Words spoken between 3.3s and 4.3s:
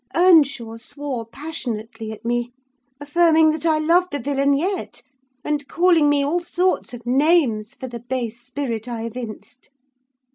that I loved the